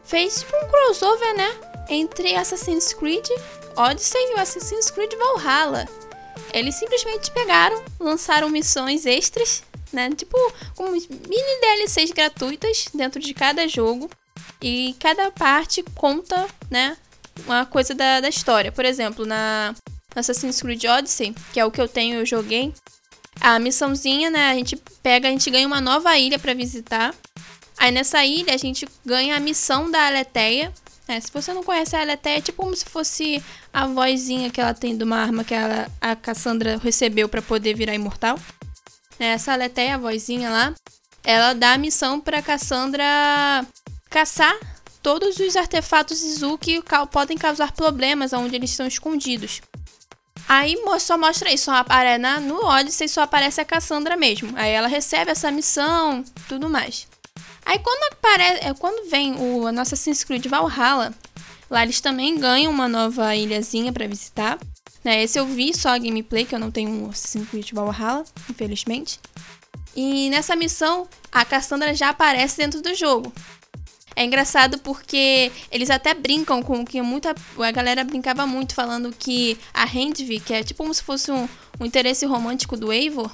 fez 0.05 0.45
um 0.45 0.69
crossover, 0.69 1.37
né? 1.37 1.51
Entre 1.89 2.37
Assassin's 2.37 2.93
Creed 2.93 3.27
Odyssey 3.77 4.21
e 4.21 4.35
o 4.35 4.41
Assassin's 4.41 4.91
Creed 4.91 5.13
Valhalla. 5.15 5.87
Eles 6.53 6.75
simplesmente 6.75 7.31
pegaram, 7.31 7.83
lançaram 7.99 8.49
missões 8.49 9.07
extras 9.07 9.63
né? 9.93 10.11
Tipo, 10.11 10.37
com 10.77 10.91
mini 10.91 11.61
DLCs 11.61 12.13
gratuitas 12.13 12.87
dentro 12.95 13.21
de 13.21 13.35
cada 13.35 13.67
jogo. 13.69 14.11
E 14.63 14.95
cada 14.99 15.31
parte 15.31 15.83
conta, 15.95 16.47
né? 16.71 16.97
Uma 17.47 17.65
coisa 17.65 17.95
da, 17.95 18.21
da 18.21 18.29
história. 18.29 18.71
Por 18.71 18.85
exemplo, 18.85 19.25
na 19.25 19.75
Assassin's 20.15 20.61
Creed 20.61 20.85
Odyssey, 20.85 21.35
que 21.53 21.61
é 21.61 21.65
o 21.65 21.71
que 21.71 21.81
eu 21.81 21.89
tenho, 21.89 22.19
eu 22.19 22.27
joguei. 22.27 22.73
A 23.41 23.59
missãozinha, 23.59 24.29
né? 24.29 24.51
A 24.51 24.55
gente 24.55 24.77
pega, 25.03 25.29
a 25.29 25.31
gente 25.31 25.51
ganha 25.51 25.67
uma 25.67 25.81
nova 25.81 26.17
ilha 26.19 26.39
para 26.39 26.53
visitar. 26.53 27.15
Aí 27.79 27.91
nessa 27.91 28.25
ilha 28.25 28.53
a 28.55 28.59
gente 28.59 28.87
ganha 29.05 29.37
a 29.37 29.41
missão 29.41 29.91
da 29.91 30.07
Aletheia. 30.07 30.73
É, 31.09 31.19
se 31.19 31.33
você 31.33 31.53
não 31.55 31.65
conhece 31.65 31.97
a 31.97 32.03
Aletheia, 32.03 32.39
é 32.39 32.41
tipo 32.41 32.63
como 32.63 32.77
se 32.77 32.85
fosse 32.85 33.43
a 33.73 33.87
vozinha 33.87 34.51
que 34.51 34.61
ela 34.61 34.75
tem 34.75 34.97
de 34.97 35.03
uma 35.03 35.17
arma 35.17 35.43
que 35.43 35.55
ela, 35.55 35.91
a 36.01 36.15
Cassandra 36.15 36.77
recebeu 36.77 37.29
para 37.29 37.41
poder 37.41 37.75
virar 37.75 37.95
imortal 37.95 38.39
né, 39.21 39.33
essa 39.33 39.53
Aletheia, 39.53 39.97
a 39.97 39.99
vozinha 39.99 40.49
lá, 40.49 40.75
ela 41.23 41.53
dá 41.53 41.75
a 41.75 41.79
missão 41.79 42.19
para 42.19 42.41
Cassandra 42.41 43.05
caçar 44.09 44.59
todos 45.03 45.39
os 45.39 45.57
artefatos 45.57 46.23
Izu 46.23 46.57
que 46.59 46.83
podem 47.13 47.37
causar 47.37 47.73
problemas 47.73 48.33
onde 48.33 48.57
eles 48.57 48.71
estão 48.71 48.87
escondidos. 48.87 49.61
Aí 50.49 50.75
só 50.99 51.17
mostra 51.17 51.53
isso, 51.53 51.71
aparece 51.71 52.19
na, 52.19 52.41
no 52.41 52.65
Odyssey 52.65 53.09
só 53.09 53.23
aparece 53.23 53.61
a 53.61 53.65
Cassandra 53.65 54.17
mesmo. 54.17 54.53
Aí 54.57 54.73
ela 54.73 54.89
recebe 54.89 55.31
essa 55.31 55.51
missão, 55.51 56.25
tudo 56.49 56.69
mais. 56.69 57.07
Aí 57.65 57.79
quando 57.79 58.13
aparece, 58.13 58.65
é, 58.65 58.75
quando 58.75 59.09
vem 59.09 59.37
o 59.37 59.67
a 59.67 59.73
nossa 59.73 59.95
Assassin's 59.95 60.25
Creed 60.25 60.47
Valhalla, 60.47 61.15
lá 61.71 61.83
eles 61.83 62.01
também 62.01 62.39
ganham 62.39 62.73
uma 62.73 62.89
nova 62.89 63.37
ilhazinha 63.37 63.93
para 63.93 64.09
visitar. 64.09 64.59
Né? 65.03 65.23
Esse 65.23 65.39
eu 65.39 65.47
vi 65.47 65.73
só 65.75 65.91
a 65.91 65.99
gameplay, 65.99 66.45
que 66.45 66.55
eu 66.55 66.59
não 66.59 66.71
tenho 66.71 66.91
um 66.91 67.11
Assassin's 67.11 67.49
Creed 67.49 67.73
Valhalla, 67.73 68.25
infelizmente. 68.49 69.19
E 69.97 70.31
nessa 70.31 70.55
missão, 70.55 71.09
a 71.33 71.45
Cassandra 71.45 71.95
já 71.95 72.11
aparece 72.11 72.59
dentro 72.59 72.81
do 72.81 72.95
jogo. 72.95 73.33
É 74.15 74.25
engraçado 74.25 74.79
porque 74.79 75.51
eles 75.71 75.89
até 75.89 76.13
brincam 76.15 76.63
com 76.63 76.85
que 76.85 77.01
muita. 77.01 77.35
A 77.59 77.71
galera 77.71 78.05
brincava 78.05 78.47
muito 78.47 78.75
falando 78.75 79.15
que 79.17 79.57
a 79.73 79.85
Handvi, 79.85 80.41
que 80.41 80.53
é 80.53 80.63
tipo 80.63 80.83
como 80.83 80.93
se 80.93 81.03
fosse 81.03 81.31
um, 81.31 81.49
um 81.81 81.87
interesse 81.87 82.27
romântico 82.27 82.77
do 82.77 82.93
Eivor, 82.93 83.33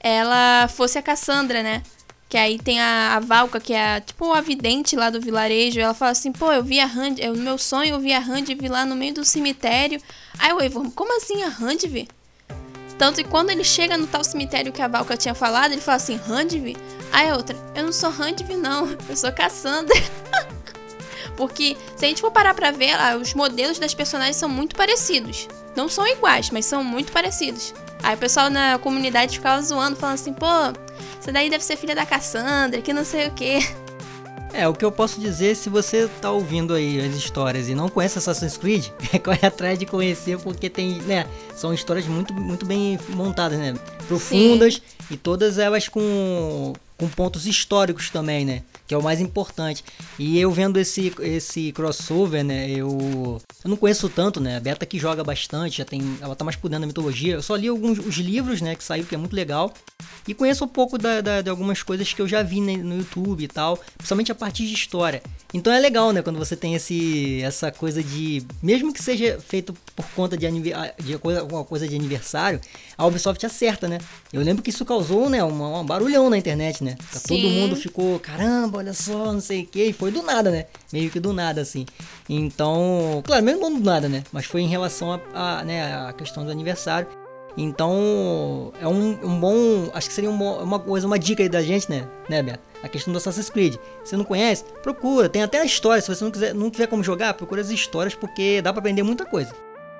ela 0.00 0.66
fosse 0.68 0.98
a 0.98 1.02
Cassandra, 1.02 1.62
né? 1.62 1.82
Que 2.28 2.36
aí 2.36 2.58
tem 2.58 2.78
a, 2.80 3.16
a 3.16 3.20
Valka, 3.20 3.58
que 3.58 3.72
é 3.72 3.96
a, 3.96 4.00
tipo 4.00 4.32
a 4.32 4.40
vidente 4.40 4.94
lá 4.94 5.08
do 5.08 5.20
vilarejo. 5.20 5.80
Ela 5.80 5.94
fala 5.94 6.12
assim: 6.12 6.30
pô, 6.30 6.52
eu 6.52 6.62
vi 6.62 6.78
a 6.78 6.86
Hand, 6.86 7.16
eu, 7.18 7.34
no 7.34 7.42
meu 7.42 7.56
sonho 7.56 7.94
eu 7.94 8.00
vi 8.00 8.12
a 8.12 8.20
Handvi 8.20 8.68
lá 8.68 8.84
no 8.84 8.94
meio 8.94 9.14
do 9.14 9.24
cemitério. 9.24 10.00
Aí 10.38 10.52
o 10.52 10.60
Eivor, 10.60 10.90
como 10.90 11.16
assim 11.16 11.42
a 11.42 11.48
Handvi? 11.48 12.08
Tanto 12.98 13.22
que 13.22 13.28
quando 13.28 13.50
ele 13.50 13.62
chega 13.62 13.96
no 13.96 14.08
tal 14.08 14.24
cemitério 14.24 14.72
que 14.72 14.82
a 14.82 14.88
Valka 14.88 15.16
tinha 15.16 15.34
falado, 15.34 15.70
ele 15.70 15.80
fala 15.80 15.96
assim, 15.96 16.16
Randiv? 16.16 16.76
Aí 17.12 17.30
a 17.30 17.36
outra, 17.36 17.56
eu 17.74 17.84
não 17.84 17.92
sou 17.92 18.10
Randiv 18.10 18.50
não, 18.56 18.88
eu 19.08 19.16
sou 19.16 19.30
Cassandra. 19.30 19.94
Porque 21.36 21.76
se 21.96 22.04
a 22.04 22.08
gente 22.08 22.20
for 22.20 22.32
parar 22.32 22.52
pra 22.52 22.72
ver, 22.72 22.96
os 23.20 23.32
modelos 23.32 23.78
das 23.78 23.94
personagens 23.94 24.36
são 24.36 24.48
muito 24.48 24.74
parecidos. 24.74 25.46
Não 25.76 25.88
são 25.88 26.04
iguais, 26.04 26.50
mas 26.50 26.66
são 26.66 26.82
muito 26.82 27.12
parecidos. 27.12 27.72
Aí 28.02 28.14
o 28.14 28.18
pessoal 28.18 28.48
na 28.48 28.78
comunidade 28.78 29.38
ficava 29.38 29.60
zoando, 29.62 29.96
falando 29.96 30.14
assim, 30.14 30.32
pô, 30.32 30.46
você 31.20 31.32
daí 31.32 31.50
deve 31.50 31.64
ser 31.64 31.76
filha 31.76 31.94
da 31.94 32.06
Cassandra, 32.06 32.80
que 32.80 32.92
não 32.92 33.04
sei 33.04 33.28
o 33.28 33.32
quê. 33.32 33.58
É, 34.52 34.66
o 34.66 34.72
que 34.72 34.84
eu 34.84 34.90
posso 34.90 35.20
dizer, 35.20 35.54
se 35.54 35.68
você 35.68 36.08
tá 36.20 36.30
ouvindo 36.30 36.74
aí 36.74 37.00
as 37.00 37.14
histórias 37.14 37.68
e 37.68 37.74
não 37.74 37.88
conhece 37.88 38.18
Assassin's 38.18 38.56
Creed, 38.56 38.86
corre 39.22 39.46
atrás 39.46 39.78
de 39.78 39.84
conhecer, 39.84 40.38
porque 40.38 40.70
tem, 40.70 41.02
né, 41.02 41.26
são 41.54 41.72
histórias 41.74 42.06
muito, 42.06 42.32
muito 42.32 42.64
bem 42.64 42.98
montadas, 43.10 43.58
né, 43.58 43.74
profundas 44.06 44.74
Sim. 44.74 44.80
e 45.10 45.16
todas 45.16 45.58
elas 45.58 45.86
com, 45.88 46.72
com 46.98 47.08
pontos 47.08 47.46
históricos 47.46 48.10
também, 48.10 48.44
né, 48.44 48.62
que 48.86 48.92
é 48.92 48.98
o 48.98 49.02
mais 49.02 49.20
importante. 49.20 49.84
E 50.18 50.38
eu 50.38 50.50
vendo 50.50 50.78
esse, 50.78 51.12
esse 51.20 51.72
crossover, 51.72 52.44
né, 52.44 52.68
eu, 52.70 53.40
eu 53.64 53.70
não 53.70 53.76
conheço 53.76 54.08
tanto, 54.08 54.40
né, 54.40 54.56
a 54.56 54.60
Beta 54.60 54.84
que 54.84 54.98
joga 54.98 55.22
bastante, 55.22 55.78
já 55.78 55.84
tem, 55.84 56.18
ela 56.20 56.34
tá 56.34 56.44
mais 56.44 56.56
por 56.56 56.68
dentro 56.68 56.82
da 56.82 56.86
mitologia, 56.88 57.34
eu 57.34 57.42
só 57.42 57.54
li 57.54 57.68
alguns 57.68 57.98
os 57.98 58.16
livros, 58.16 58.60
né, 58.60 58.74
que 58.74 58.82
saiu, 58.82 59.04
que 59.04 59.14
é 59.14 59.18
muito 59.18 59.34
legal, 59.34 59.72
e 60.26 60.34
conheço 60.34 60.64
um 60.64 60.68
pouco 60.68 60.98
da, 60.98 61.20
da, 61.20 61.40
de 61.40 61.48
algumas 61.48 61.82
coisas 61.82 62.12
que 62.12 62.20
eu 62.20 62.28
já 62.28 62.42
vi 62.42 62.60
no 62.60 62.96
YouTube 62.96 63.44
e 63.44 63.48
tal, 63.48 63.78
principalmente 63.96 64.30
a 64.30 64.34
partir 64.34 64.66
de 64.66 64.74
história. 64.74 65.22
Então 65.54 65.72
é 65.72 65.78
legal, 65.78 66.12
né, 66.12 66.20
quando 66.20 66.38
você 66.38 66.54
tem 66.54 66.74
esse, 66.74 67.40
essa 67.42 67.70
coisa 67.70 68.02
de, 68.02 68.42
mesmo 68.62 68.92
que 68.92 69.02
seja 69.02 69.38
feito 69.40 69.72
por 69.96 70.04
conta 70.10 70.36
de, 70.36 70.46
de 70.50 71.18
coisa, 71.18 71.40
alguma 71.40 71.64
coisa 71.64 71.88
de 71.88 71.94
aniversário, 71.94 72.60
a 72.96 73.06
Ubisoft 73.06 73.44
acerta, 73.46 73.88
né? 73.88 73.98
Eu 74.32 74.42
lembro 74.42 74.62
que 74.62 74.70
isso 74.70 74.84
causou, 74.84 75.30
né, 75.30 75.42
um, 75.42 75.80
um 75.80 75.86
barulhão 75.86 76.28
na 76.28 76.36
internet, 76.36 76.84
né? 76.84 76.87
Todo 77.26 77.48
mundo 77.48 77.76
ficou, 77.76 78.18
caramba, 78.18 78.78
olha 78.78 78.92
só, 78.92 79.32
não 79.32 79.40
sei 79.40 79.62
o 79.62 79.66
que, 79.66 79.84
e 79.84 79.92
foi 79.92 80.10
do 80.10 80.22
nada, 80.22 80.50
né? 80.50 80.66
Meio 80.92 81.10
que 81.10 81.20
do 81.20 81.32
nada, 81.32 81.60
assim. 81.60 81.84
Então, 82.28 83.22
claro, 83.24 83.44
mesmo 83.44 83.60
não 83.60 83.78
do 83.78 83.84
nada, 83.84 84.08
né? 84.08 84.22
Mas 84.32 84.46
foi 84.46 84.62
em 84.62 84.68
relação 84.68 85.12
a, 85.12 85.20
a, 85.34 85.64
né, 85.64 85.94
a 86.08 86.12
questão 86.12 86.44
do 86.44 86.50
aniversário. 86.50 87.08
Então, 87.56 88.72
é 88.80 88.86
um, 88.86 89.18
um 89.24 89.40
bom. 89.40 89.90
Acho 89.92 90.08
que 90.08 90.14
seria 90.14 90.30
um 90.30 90.38
bom, 90.38 90.62
uma 90.62 90.78
coisa, 90.78 91.06
uma 91.06 91.18
dica 91.18 91.42
aí 91.42 91.48
da 91.48 91.60
gente, 91.60 91.90
né, 91.90 92.06
né, 92.28 92.42
Beto? 92.42 92.60
A 92.82 92.88
questão 92.88 93.12
do 93.12 93.16
Assassin's 93.16 93.50
Creed. 93.50 93.74
Se 93.74 94.10
você 94.10 94.16
não 94.16 94.24
conhece, 94.24 94.64
procura. 94.82 95.28
Tem 95.28 95.42
até 95.42 95.60
a 95.60 95.64
história. 95.64 96.00
Se 96.00 96.08
você 96.08 96.22
não, 96.22 96.30
quiser, 96.30 96.54
não 96.54 96.70
tiver 96.70 96.86
como 96.86 97.02
jogar, 97.02 97.34
procura 97.34 97.60
as 97.60 97.70
histórias, 97.70 98.14
porque 98.14 98.62
dá 98.62 98.72
para 98.72 98.78
aprender 98.78 99.02
muita 99.02 99.24
coisa. 99.26 99.52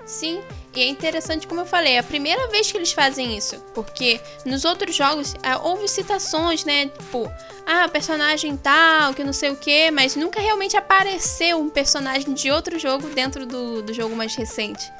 Sim, 0.09 0.43
e 0.75 0.81
é 0.81 0.89
interessante 0.89 1.47
como 1.47 1.61
eu 1.61 1.67
falei, 1.67 1.93
é 1.93 1.99
a 1.99 2.03
primeira 2.03 2.49
vez 2.49 2.73
que 2.73 2.79
eles 2.79 2.93
fazem 2.93 3.37
isso, 3.37 3.63
porque 3.75 4.19
nos 4.43 4.65
outros 4.65 4.97
jogos 4.97 5.35
ah, 5.43 5.59
houve 5.63 5.87
citações, 5.87 6.65
né, 6.65 6.87
tipo, 6.87 7.31
ah, 7.67 7.87
personagem 7.89 8.57
tal, 8.57 9.13
que 9.13 9.23
não 9.23 9.35
sei 9.35 9.51
o 9.51 9.57
que, 9.57 9.91
mas 9.91 10.17
nunca 10.17 10.41
realmente 10.41 10.79
apareceu 10.79 11.61
um 11.61 11.69
personagem 11.69 12.33
de 12.33 12.51
outro 12.51 12.79
jogo 12.79 13.07
dentro 13.11 13.45
do, 13.45 13.83
do 13.83 13.93
jogo 13.93 14.17
mais 14.17 14.35
recente. 14.35 14.91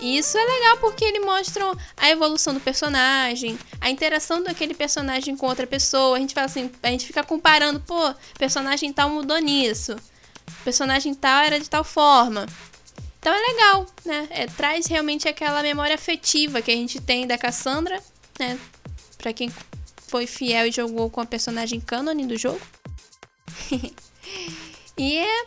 E 0.00 0.16
isso 0.16 0.38
é 0.38 0.44
legal 0.44 0.78
porque 0.78 1.04
ele 1.04 1.20
mostra 1.20 1.62
a 1.94 2.10
evolução 2.10 2.54
do 2.54 2.60
personagem, 2.60 3.58
a 3.78 3.90
interação 3.90 4.42
daquele 4.42 4.72
personagem 4.72 5.36
com 5.36 5.46
outra 5.46 5.66
pessoa. 5.66 6.16
A 6.16 6.20
gente 6.20 6.32
fala 6.32 6.46
assim, 6.46 6.70
a 6.82 6.88
gente 6.88 7.06
fica 7.06 7.22
comparando, 7.22 7.78
pô, 7.80 8.14
personagem 8.38 8.90
tal 8.90 9.10
mudou 9.10 9.38
nisso. 9.38 9.96
Personagem 10.64 11.14
tal 11.14 11.44
era 11.44 11.60
de 11.60 11.68
tal 11.68 11.84
forma. 11.84 12.46
Então 13.18 13.34
é 13.34 13.52
legal, 13.52 13.86
né? 14.04 14.28
É, 14.30 14.46
traz 14.46 14.86
realmente 14.86 15.28
aquela 15.28 15.62
memória 15.62 15.94
afetiva 15.94 16.62
que 16.62 16.70
a 16.70 16.74
gente 16.74 17.00
tem 17.00 17.26
da 17.26 17.36
Cassandra, 17.36 18.00
né? 18.38 18.58
Pra 19.18 19.32
quem 19.32 19.50
foi 20.06 20.26
fiel 20.26 20.66
e 20.66 20.72
jogou 20.72 21.10
com 21.10 21.20
a 21.20 21.26
personagem 21.26 21.80
canon 21.80 22.14
do 22.26 22.36
jogo. 22.36 22.60
e 24.96 25.18
é, 25.18 25.44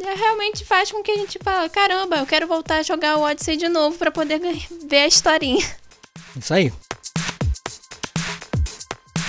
é, 0.00 0.14
realmente 0.14 0.64
faz 0.64 0.90
com 0.90 1.02
que 1.02 1.10
a 1.10 1.16
gente 1.16 1.38
fale, 1.42 1.68
caramba, 1.68 2.16
eu 2.16 2.26
quero 2.26 2.46
voltar 2.46 2.78
a 2.78 2.82
jogar 2.82 3.16
o 3.16 3.22
Odyssey 3.22 3.56
de 3.56 3.68
novo 3.68 3.98
para 3.98 4.10
poder 4.10 4.40
ver 4.40 4.98
a 4.98 5.06
historinha. 5.06 5.76
Isso 6.36 6.54
aí. 6.54 6.72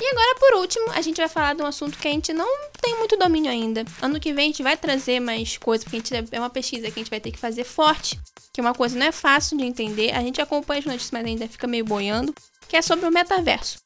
E 0.06 0.08
agora, 0.08 0.36
por 0.36 0.54
último, 0.60 0.92
a 0.92 1.02
gente 1.02 1.18
vai 1.18 1.28
falar 1.28 1.56
de 1.56 1.64
um 1.64 1.66
assunto 1.66 1.98
que 1.98 2.08
a 2.08 2.12
gente 2.12 2.32
não 2.32 2.48
tem 2.80 2.96
muito 3.00 3.18
domínio 3.18 3.50
ainda. 3.50 3.84
Ano 4.00 4.20
que 4.20 4.32
vem 4.34 4.44
a 4.44 4.48
gente 4.50 4.62
vai 4.62 4.78
trazer 4.78 5.20
mais 5.20 5.58
coisas, 5.58 5.84
porque 5.84 5.96
a 5.98 6.00
gente 6.00 6.32
é 6.32 6.40
uma 6.40 6.50
pesquisa 6.52 6.92
que 6.92 7.00
a 7.00 7.02
gente 7.02 7.10
vai 7.10 7.20
ter 7.20 7.32
que 7.32 7.40
fazer 7.40 7.64
forte, 7.64 8.20
que 8.54 8.62
uma 8.62 8.76
coisa 8.76 8.96
não 9.00 9.08
é 9.08 9.12
fácil 9.12 9.58
de 9.58 9.64
entender. 9.64 10.14
A 10.14 10.22
gente 10.22 10.40
acompanha 10.40 10.82
as 10.82 10.86
notícias, 10.86 11.10
mas 11.10 11.26
ainda 11.26 11.48
fica 11.48 11.66
meio 11.66 11.84
boiando, 11.84 12.36
que 12.68 12.78
é 12.78 12.84
sobre 12.84 13.08
o 13.08 13.12
metaverso. 13.12 13.80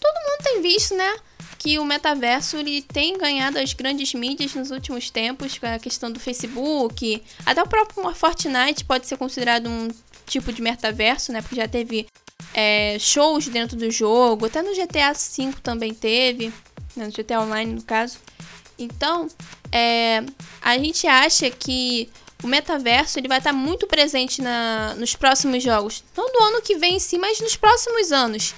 Todo 0.00 0.14
mundo 0.14 0.44
tem 0.44 0.62
visto, 0.62 0.94
né? 0.94 1.16
que 1.58 1.76
o 1.76 1.84
metaverso 1.84 2.56
ele 2.56 2.80
tem 2.82 3.18
ganhado 3.18 3.58
as 3.58 3.72
grandes 3.72 4.14
mídias 4.14 4.54
nos 4.54 4.70
últimos 4.70 5.10
tempos, 5.10 5.58
com 5.58 5.66
a 5.66 5.80
questão 5.80 6.08
do 6.08 6.20
Facebook, 6.20 7.20
até 7.44 7.60
o 7.60 7.66
próprio 7.66 8.14
Fortnite 8.14 8.84
pode 8.84 9.08
ser 9.08 9.16
considerado 9.16 9.68
um 9.68 9.88
tipo 10.24 10.52
de 10.52 10.62
metaverso, 10.62 11.32
né? 11.32 11.42
Porque 11.42 11.56
já 11.56 11.66
teve 11.66 12.06
é, 12.54 12.98
shows 12.98 13.48
dentro 13.48 13.76
do 13.76 13.90
jogo, 13.90 14.46
até 14.46 14.62
no 14.62 14.74
GTA 14.74 15.12
V 15.12 15.52
também 15.62 15.94
teve, 15.94 16.52
né? 16.96 17.06
no 17.06 17.12
GTA 17.12 17.40
Online 17.40 17.72
no 17.72 17.82
caso. 17.82 18.18
Então, 18.78 19.28
é, 19.72 20.22
a 20.60 20.78
gente 20.78 21.06
acha 21.06 21.50
que 21.50 22.08
o 22.42 22.46
metaverso 22.46 23.18
ele 23.18 23.28
vai 23.28 23.38
estar 23.38 23.52
muito 23.52 23.86
presente 23.86 24.40
na, 24.40 24.94
nos 24.96 25.14
próximos 25.16 25.62
jogos. 25.62 26.04
Não 26.16 26.32
do 26.32 26.38
ano 26.44 26.62
que 26.62 26.76
vem 26.76 26.96
em 26.96 27.00
si, 27.00 27.18
mas 27.18 27.40
nos 27.40 27.56
próximos 27.56 28.12
anos. 28.12 28.54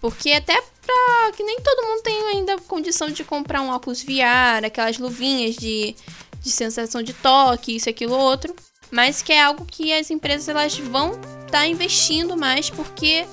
Porque 0.00 0.32
até 0.32 0.54
pra 0.54 1.32
que 1.36 1.42
nem 1.42 1.60
todo 1.60 1.86
mundo 1.86 2.02
tem 2.02 2.22
ainda 2.28 2.58
condição 2.58 3.10
de 3.10 3.24
comprar 3.24 3.62
um 3.62 3.70
óculos 3.70 4.02
VR, 4.02 4.64
aquelas 4.64 4.98
luvinhas 4.98 5.56
de, 5.56 5.96
de 6.40 6.50
sensação 6.50 7.02
de 7.02 7.12
toque, 7.12 7.76
isso, 7.76 7.88
aquilo, 7.88 8.14
outro. 8.14 8.54
Mas 8.96 9.20
que 9.20 9.30
é 9.30 9.42
algo 9.42 9.66
que 9.66 9.92
as 9.92 10.10
empresas 10.10 10.48
elas 10.48 10.78
vão 10.78 11.10
estar 11.10 11.50
tá 11.50 11.66
investindo 11.66 12.34
mais 12.34 12.70
porque 12.70 13.26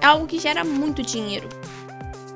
é 0.00 0.06
algo 0.06 0.28
que 0.28 0.38
gera 0.38 0.62
muito 0.62 1.02
dinheiro. 1.02 1.48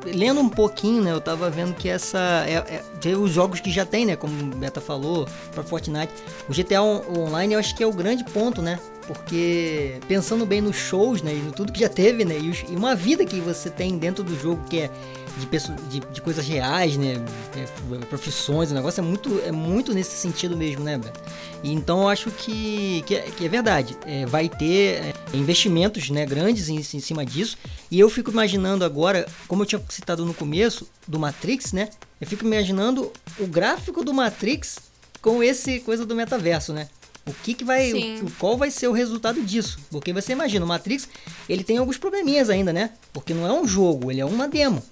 Lendo 0.04 0.40
um 0.40 0.49
pouquinho, 0.49 1.00
né, 1.00 1.12
eu 1.12 1.21
tava 1.21 1.49
vendo 1.49 1.75
que 1.75 1.88
essa. 1.88 2.19
É, 2.49 2.54
é, 2.54 2.85
os 3.09 3.30
jogos 3.33 3.61
que 3.61 3.71
já 3.71 3.85
tem, 3.85 4.07
né? 4.07 4.16
Como 4.16 4.33
o 4.33 4.57
Beta 4.57 4.80
falou, 4.80 5.28
para 5.52 5.62
Fortnite. 5.62 6.12
O 6.49 6.52
GTA 6.52 6.83
Online 6.83 7.54
eu 7.54 7.61
acho 7.61 7.75
que 7.75 7.83
é 7.83 7.87
o 7.87 7.92
grande 7.92 8.25
ponto, 8.25 8.62
né? 8.62 8.78
porque 9.11 9.99
pensando 10.07 10.47
bem 10.47 10.61
nos 10.61 10.76
shows, 10.76 11.21
né, 11.21 11.35
e 11.35 11.38
no 11.38 11.50
tudo 11.50 11.73
que 11.73 11.80
já 11.80 11.88
teve, 11.88 12.25
né, 12.25 12.38
e, 12.38 12.49
os, 12.49 12.61
e 12.69 12.76
uma 12.76 12.95
vida 12.95 13.25
que 13.25 13.40
você 13.40 13.69
tem 13.69 13.99
dentro 13.99 14.23
do 14.23 14.38
jogo 14.38 14.62
que 14.71 14.83
é 14.83 14.90
de, 15.37 15.47
pessoa, 15.47 15.76
de, 15.88 15.99
de 15.99 16.21
coisas 16.21 16.47
reais, 16.47 16.97
né, 16.97 17.14
é, 17.57 18.04
profissões, 18.07 18.71
o 18.71 18.75
negócio 18.75 19.00
é 19.00 19.04
muito, 19.04 19.40
é 19.45 19.50
muito 19.50 19.92
nesse 19.92 20.16
sentido 20.16 20.57
mesmo, 20.57 20.85
né, 20.85 20.97
Beto? 20.97 21.21
E 21.62 21.73
então 21.73 22.02
eu 22.02 22.09
acho 22.09 22.30
que, 22.30 23.02
que, 23.04 23.16
é, 23.16 23.23
que 23.23 23.45
é 23.45 23.49
verdade, 23.49 23.97
é, 24.07 24.26
vai 24.26 24.49
ter 24.49 25.02
é, 25.02 25.14
investimentos, 25.35 26.09
né, 26.09 26.25
grandes 26.25 26.69
em, 26.69 26.76
em 26.76 27.00
cima 27.00 27.26
disso, 27.26 27.59
e 27.90 27.99
eu 27.99 28.09
fico 28.09 28.30
imaginando 28.30 28.85
agora, 28.85 29.26
como 29.49 29.62
eu 29.62 29.66
tinha 29.66 29.83
citado 29.88 30.25
no 30.25 30.35
começo, 30.35 30.87
do 31.09 31.19
Matrix, 31.19 31.73
né, 31.73 31.88
eu 32.21 32.27
fico 32.27 32.45
imaginando 32.45 33.12
o 33.39 33.47
gráfico 33.47 34.05
do 34.05 34.12
Matrix 34.12 34.79
com 35.23 35.43
esse 35.43 35.81
coisa 35.81 36.05
do 36.05 36.15
metaverso, 36.15 36.73
né? 36.73 36.89
O 37.27 37.33
que, 37.33 37.55
que 37.55 37.65
vai. 37.65 37.93
O, 37.93 38.31
qual 38.39 38.57
vai 38.57 38.71
ser 38.71 38.89
o 38.89 38.93
resultado 38.93 39.43
disso? 39.43 39.79
Porque 39.91 40.12
você 40.12 40.33
imagina, 40.33 40.65
o 40.65 40.69
Matrix 40.69 41.09
ele 41.49 41.62
tem 41.62 41.79
alguns 41.79 41.99
probleminhas 41.99 42.50
ainda, 42.50 42.73
né? 42.73 42.91
Porque 43.12 43.35
não 43.35 43.47
é 43.47 43.53
um 43.53 43.67
jogo, 43.67 44.11
ele 44.11 44.21
é 44.21 44.25
uma 44.25 44.49
demo. 44.49 44.83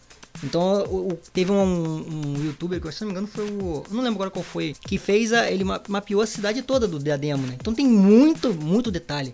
Então, 0.42 0.84
o, 0.84 1.12
o, 1.12 1.18
teve 1.32 1.50
um, 1.50 1.64
um, 1.64 2.44
youtuber, 2.44 2.80
que 2.80 2.92
se 2.92 3.00
não 3.00 3.08
me 3.08 3.12
engano 3.12 3.26
foi 3.26 3.44
o. 3.50 3.82
Não 3.90 4.02
lembro 4.02 4.14
agora 4.14 4.30
qual 4.30 4.44
foi. 4.44 4.74
Que 4.80 4.98
fez 4.98 5.32
a. 5.32 5.50
Ele 5.50 5.64
mapeou 5.64 6.20
a 6.20 6.26
cidade 6.26 6.62
toda 6.62 6.86
do, 6.86 6.98
da 6.98 7.16
demo, 7.16 7.46
né? 7.46 7.56
Então 7.60 7.74
tem 7.74 7.86
muito, 7.86 8.54
muito 8.54 8.90
detalhe. 8.90 9.32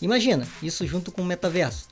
Imagina, 0.00 0.46
isso 0.62 0.86
junto 0.86 1.10
com 1.10 1.22
o 1.22 1.24
metaverso. 1.24 1.86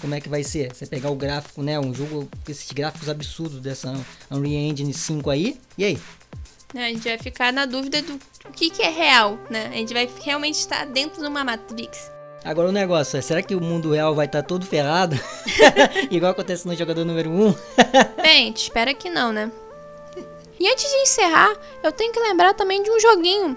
Como 0.00 0.14
é 0.14 0.20
que 0.20 0.28
vai 0.28 0.44
ser? 0.44 0.72
Você 0.74 0.86
pegar 0.86 1.10
o 1.10 1.16
gráfico, 1.16 1.62
né? 1.62 1.78
Um 1.78 1.92
jogo 1.92 2.28
com 2.44 2.52
esses 2.52 2.70
gráficos 2.72 3.08
absurdos 3.08 3.60
dessa 3.60 3.92
Unreal 4.30 4.62
Engine 4.62 4.94
5 4.94 5.30
aí. 5.30 5.60
E 5.76 5.84
aí? 5.84 5.98
A 6.74 6.88
gente 6.88 7.04
vai 7.04 7.18
ficar 7.18 7.52
na 7.52 7.64
dúvida 7.64 8.02
do 8.02 8.18
que, 8.52 8.70
que 8.70 8.82
é 8.82 8.90
real, 8.90 9.38
né? 9.48 9.68
A 9.72 9.76
gente 9.76 9.94
vai 9.94 10.08
realmente 10.22 10.56
estar 10.56 10.84
dentro 10.86 11.20
de 11.20 11.26
uma 11.26 11.42
Matrix. 11.42 12.10
Agora 12.44 12.68
o 12.68 12.72
negócio 12.72 13.16
é, 13.16 13.20
será 13.20 13.42
que 13.42 13.54
o 13.54 13.60
mundo 13.60 13.92
real 13.92 14.14
vai 14.14 14.26
estar 14.26 14.42
todo 14.42 14.64
ferrado? 14.64 15.18
Igual 16.10 16.32
acontece 16.32 16.66
no 16.66 16.74
jogador 16.76 17.04
número 17.04 17.30
1? 17.32 17.54
Bem, 18.22 18.52
espera 18.52 18.94
que 18.94 19.10
não, 19.10 19.32
né? 19.32 19.50
E 20.60 20.68
antes 20.68 20.90
de 20.90 20.96
encerrar, 20.98 21.56
eu 21.82 21.92
tenho 21.92 22.12
que 22.12 22.20
lembrar 22.20 22.52
também 22.52 22.82
de 22.82 22.90
um 22.90 23.00
joguinho 23.00 23.56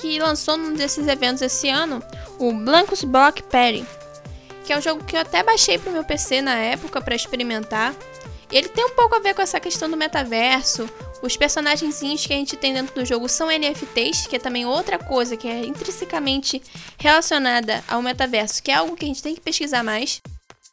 que 0.00 0.18
lançou 0.18 0.56
num 0.56 0.72
desses 0.72 1.06
eventos 1.08 1.42
esse 1.42 1.68
ano, 1.68 2.02
o 2.38 2.52
Blancos 2.52 3.02
Block 3.02 3.42
Party, 3.42 3.84
que 4.68 4.72
é 4.74 4.76
um 4.76 4.82
jogo 4.82 5.02
que 5.02 5.16
eu 5.16 5.20
até 5.20 5.42
baixei 5.42 5.78
pro 5.78 5.90
meu 5.90 6.04
PC 6.04 6.42
na 6.42 6.54
época 6.54 7.00
para 7.00 7.16
experimentar. 7.16 7.96
Ele 8.52 8.68
tem 8.68 8.84
um 8.84 8.90
pouco 8.90 9.14
a 9.14 9.18
ver 9.18 9.32
com 9.32 9.40
essa 9.40 9.58
questão 9.58 9.88
do 9.90 9.96
metaverso, 9.96 10.86
Os 11.22 11.38
personagens 11.38 11.98
que 11.98 12.34
a 12.34 12.36
gente 12.36 12.54
tem 12.54 12.74
dentro 12.74 12.94
do 12.94 13.02
jogo 13.02 13.30
são 13.30 13.48
NFTs, 13.48 14.26
que 14.26 14.36
é 14.36 14.38
também 14.38 14.66
outra 14.66 14.98
coisa 14.98 15.38
que 15.38 15.48
é 15.48 15.64
intrinsecamente 15.64 16.62
relacionada 16.98 17.82
ao 17.88 18.02
metaverso, 18.02 18.62
que 18.62 18.70
é 18.70 18.74
algo 18.74 18.94
que 18.94 19.06
a 19.06 19.08
gente 19.08 19.22
tem 19.22 19.34
que 19.34 19.40
pesquisar 19.40 19.82
mais, 19.82 20.20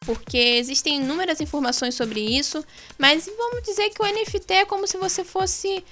porque 0.02 0.38
existem 0.38 0.98
inúmeras 0.98 1.40
informações 1.40 1.96
sobre 1.96 2.20
isso, 2.20 2.64
mas 2.98 3.25
vamos 3.25 3.64
dizer 3.64 3.90
que 3.92 4.02
o 4.02 4.06
NFT 4.06 4.54
é 4.54 4.66
como 4.66 4.86
se 4.86 4.98
você 4.98 5.24
fosse. 5.24 5.84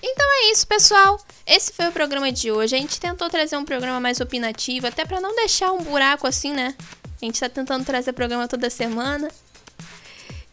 Então 0.03 0.27
é 0.31 0.51
isso, 0.51 0.67
pessoal! 0.67 1.19
Esse 1.47 1.73
foi 1.73 1.87
o 1.87 1.91
programa 1.93 2.31
de 2.31 2.51
hoje. 2.51 2.75
A 2.75 2.79
gente 2.79 2.99
tentou 2.99 3.27
trazer 3.29 3.57
um 3.57 3.65
programa 3.65 3.99
mais 4.01 4.19
opinativo, 4.19 4.85
até 4.85 5.05
para 5.05 5.21
não 5.21 5.33
deixar 5.33 5.71
um 5.71 5.81
buraco 5.81 6.27
assim, 6.27 6.51
né? 6.51 6.75
A 7.19 7.25
gente 7.25 7.39
tá 7.39 7.49
tentando 7.49 7.83
trazer 7.83 8.13
programa 8.13 8.47
toda 8.47 8.69
semana. 8.69 9.27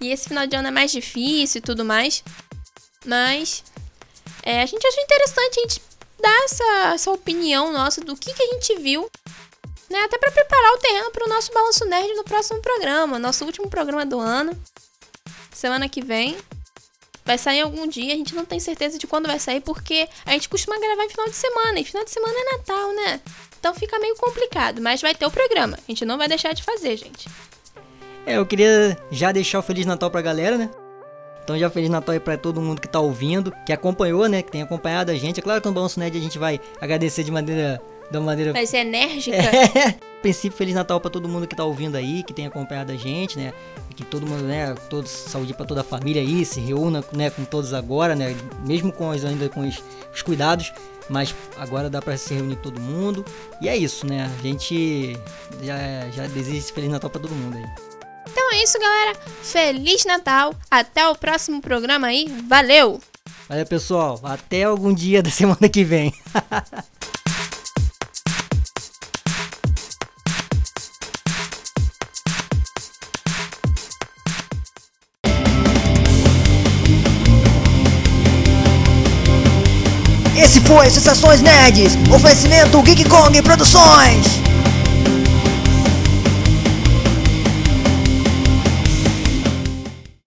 E 0.04 0.12
esse 0.12 0.28
final 0.28 0.46
de 0.46 0.54
ano 0.54 0.68
é 0.68 0.70
mais 0.70 0.92
difícil 0.92 1.60
e 1.60 1.62
tudo 1.62 1.82
mais. 1.82 2.22
Mas 3.06 3.64
é, 4.42 4.60
a 4.60 4.66
gente 4.66 4.86
achou 4.86 5.02
interessante 5.02 5.58
a 5.58 5.62
gente 5.62 5.82
dar 6.20 6.44
essa, 6.44 6.92
essa 6.94 7.10
opinião 7.10 7.72
nossa 7.72 8.02
do 8.02 8.14
que, 8.14 8.34
que 8.34 8.42
a 8.42 8.46
gente 8.52 8.76
viu. 8.80 9.10
Né? 9.88 9.98
Até 10.02 10.18
para 10.18 10.30
preparar 10.30 10.72
o 10.72 10.78
terreno 10.78 11.10
para 11.10 11.24
o 11.24 11.28
nosso 11.28 11.52
Balanço 11.52 11.86
Nerd 11.86 12.14
no 12.14 12.24
próximo 12.24 12.60
programa, 12.60 13.18
nosso 13.18 13.46
último 13.46 13.70
programa 13.70 14.04
do 14.04 14.20
ano. 14.20 14.52
Semana 15.50 15.88
que 15.88 16.02
vem. 16.02 16.36
Vai 17.24 17.38
sair 17.38 17.62
algum 17.62 17.86
dia, 17.86 18.12
a 18.12 18.16
gente 18.16 18.34
não 18.34 18.44
tem 18.44 18.60
certeza 18.60 18.98
de 18.98 19.06
quando 19.06 19.26
vai 19.26 19.38
sair, 19.38 19.62
porque 19.62 20.06
a 20.26 20.32
gente 20.32 20.50
costuma 20.50 20.78
gravar 20.78 21.04
em 21.04 21.08
final 21.08 21.26
de 21.26 21.34
semana, 21.34 21.80
e 21.80 21.84
final 21.84 22.04
de 22.04 22.10
semana 22.10 22.34
é 22.38 22.56
Natal, 22.58 22.92
né? 22.92 23.20
Então 23.58 23.74
fica 23.74 23.98
meio 23.98 24.14
complicado, 24.16 24.82
mas 24.82 25.00
vai 25.00 25.14
ter 25.14 25.24
o 25.24 25.30
programa. 25.30 25.78
A 25.78 25.90
gente 25.90 26.04
não 26.04 26.18
vai 26.18 26.28
deixar 26.28 26.52
de 26.52 26.62
fazer, 26.62 26.98
gente. 26.98 27.26
É, 28.26 28.36
eu 28.36 28.46
queria 28.46 28.96
já 29.10 29.32
deixar 29.32 29.58
o 29.58 29.62
Feliz 29.62 29.86
Natal 29.86 30.10
pra 30.10 30.22
galera, 30.22 30.56
né? 30.56 30.70
Então 31.42 31.58
já 31.58 31.68
Feliz 31.68 31.90
Natal 31.90 32.14
aí 32.14 32.20
pra 32.20 32.38
todo 32.38 32.60
mundo 32.60 32.80
que 32.80 32.88
tá 32.88 32.98
ouvindo, 33.00 33.52
que 33.66 33.72
acompanhou, 33.72 34.26
né? 34.28 34.42
Que 34.42 34.50
tem 34.50 34.62
acompanhado 34.62 35.10
a 35.10 35.14
gente. 35.14 35.40
É 35.40 35.42
claro 35.42 35.60
que 35.60 35.68
no 35.68 35.74
Balanço 35.74 36.00
Nerd 36.00 36.16
a 36.16 36.20
gente 36.20 36.38
vai 36.38 36.60
agradecer 36.80 37.22
de 37.22 37.30
maneira... 37.30 37.80
De 38.10 38.18
uma 38.18 38.26
maneira... 38.26 38.52
Vai 38.52 38.66
ser 38.66 38.78
enérgica. 38.78 39.36
É. 39.36 39.94
princípio, 40.22 40.56
Feliz 40.56 40.74
Natal 40.74 41.00
para 41.00 41.10
todo 41.10 41.28
mundo 41.28 41.46
que 41.46 41.54
tá 41.54 41.64
ouvindo 41.64 41.96
aí, 41.96 42.22
que 42.22 42.32
tem 42.32 42.46
acompanhado 42.46 42.92
a 42.92 42.96
gente, 42.96 43.38
né? 43.38 43.52
que 43.94 44.04
todo 44.04 44.26
mundo, 44.26 44.42
né, 44.42 44.74
todos, 44.90 45.10
saúde 45.10 45.54
para 45.54 45.64
toda 45.64 45.80
a 45.82 45.84
família 45.84 46.20
aí, 46.20 46.44
se 46.44 46.60
reúna, 46.60 47.04
né, 47.12 47.30
com 47.30 47.44
todos 47.44 47.72
agora, 47.72 48.14
né, 48.16 48.36
mesmo 48.64 48.92
com 48.92 49.10
os, 49.10 49.24
ainda 49.24 49.48
com 49.48 49.60
os, 49.60 49.80
os 50.12 50.22
cuidados, 50.22 50.72
mas 51.08 51.34
agora 51.56 51.88
dá 51.88 52.02
para 52.02 52.16
se 52.16 52.34
reunir 52.34 52.56
todo 52.56 52.80
mundo. 52.80 53.24
E 53.60 53.68
é 53.68 53.76
isso, 53.76 54.06
né? 54.06 54.30
A 54.38 54.42
gente 54.42 55.18
já, 55.62 55.76
já 56.10 56.26
deseja 56.26 56.62
Feliz 56.72 56.90
Natal 56.90 57.10
para 57.10 57.20
todo 57.20 57.34
mundo 57.34 57.58
aí. 57.58 57.93
Então 58.26 58.52
é 58.52 58.62
isso, 58.62 58.78
galera. 58.78 59.18
Feliz 59.42 60.04
Natal. 60.04 60.54
Até 60.70 61.08
o 61.08 61.14
próximo 61.14 61.60
programa 61.60 62.08
aí. 62.08 62.26
Valeu! 62.48 63.00
Valeu, 63.48 63.66
pessoal. 63.66 64.20
Até 64.24 64.64
algum 64.64 64.92
dia 64.92 65.22
da 65.22 65.30
semana 65.30 65.68
que 65.68 65.84
vem. 65.84 66.12
Esse 80.36 80.60
foi 80.60 80.90
Sensações 80.90 81.40
Nerds, 81.40 81.96
oferecimento 82.14 82.82
Geek 82.82 83.08
Kong 83.08 83.40
Produções. 83.42 84.43